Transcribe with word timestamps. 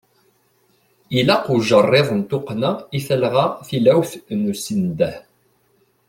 Ilaq 1.19 1.45
ujeṛṛiḍ 1.53 2.07
n 2.19 2.21
tuqqna 2.29 2.71
i 2.97 2.99
telɣa 3.07 3.45
tilawt 3.67 4.11
n 4.37 4.49
usendeh. 4.51 5.17